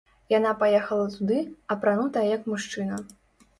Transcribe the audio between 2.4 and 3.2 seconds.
мужчына.